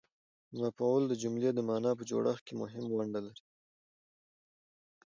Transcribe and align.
مفعول 0.61 1.03
د 1.07 1.13
جملې 1.23 1.51
د 1.53 1.59
مانا 1.67 1.91
په 1.99 2.03
جوړښت 2.09 2.41
کښي 2.45 2.53
مهمه 2.61 2.89
ونډه 2.93 3.19
لري. 3.25 3.43